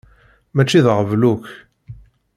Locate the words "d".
0.85-0.87